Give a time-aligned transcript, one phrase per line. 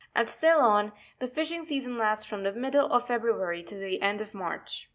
[0.15, 4.33] At Ceylon the fishing season lasts from the middle of February to the end of
[4.33, 4.89] March.